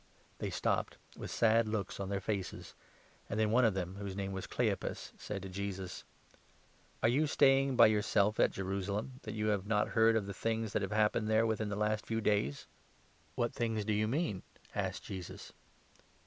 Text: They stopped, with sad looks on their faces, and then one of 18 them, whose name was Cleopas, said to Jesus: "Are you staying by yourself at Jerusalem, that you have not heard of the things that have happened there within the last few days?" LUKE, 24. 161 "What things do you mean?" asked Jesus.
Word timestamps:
They 0.39 0.49
stopped, 0.49 0.97
with 1.15 1.29
sad 1.29 1.67
looks 1.67 1.99
on 1.99 2.09
their 2.09 2.19
faces, 2.19 2.73
and 3.29 3.39
then 3.39 3.51
one 3.51 3.63
of 3.63 3.77
18 3.77 3.93
them, 3.93 4.01
whose 4.01 4.15
name 4.15 4.31
was 4.31 4.47
Cleopas, 4.47 5.13
said 5.15 5.43
to 5.43 5.47
Jesus: 5.49 6.05
"Are 7.03 7.07
you 7.09 7.27
staying 7.27 7.75
by 7.75 7.85
yourself 7.85 8.39
at 8.39 8.49
Jerusalem, 8.49 9.19
that 9.21 9.35
you 9.35 9.49
have 9.49 9.67
not 9.67 9.89
heard 9.89 10.15
of 10.15 10.25
the 10.25 10.33
things 10.33 10.73
that 10.73 10.81
have 10.81 10.91
happened 10.91 11.27
there 11.27 11.45
within 11.45 11.69
the 11.69 11.75
last 11.75 12.07
few 12.07 12.19
days?" 12.19 12.65
LUKE, 13.37 13.53
24. 13.53 13.67
161 13.67 13.83
"What 13.85 13.85
things 13.85 13.85
do 13.85 13.93
you 13.93 14.07
mean?" 14.07 14.41
asked 14.83 15.03
Jesus. 15.03 15.53